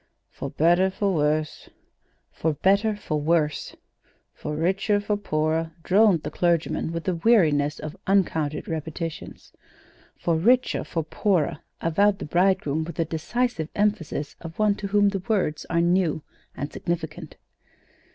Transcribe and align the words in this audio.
"For 0.31 0.49
better 0.49 0.89
for 0.89 1.13
worse." 1.13 1.69
"'For 2.31 2.53
better 2.53 2.95
for 2.95 3.21
worse.'" 3.21 3.75
"For 4.33 4.55
richer 4.55 4.99
for 4.99 5.15
poorer," 5.15 5.73
droned 5.83 6.23
the 6.23 6.31
clergyman, 6.31 6.91
with 6.91 7.03
the 7.03 7.13
weariness 7.17 7.77
of 7.77 7.95
uncounted 8.07 8.67
repetitions. 8.67 9.53
"'For 10.17 10.35
richer 10.37 10.83
for 10.83 11.03
poorer,'" 11.03 11.59
avowed 11.81 12.17
the 12.17 12.25
bridegroom, 12.25 12.83
with 12.83 12.95
the 12.95 13.05
decisive 13.05 13.69
emphasis 13.75 14.35
of 14.41 14.57
one 14.57 14.73
to 14.77 14.87
whom 14.87 15.09
the 15.09 15.21
words 15.27 15.67
are 15.69 15.81
new 15.81 16.23
and 16.57 16.73
significant. 16.73 17.37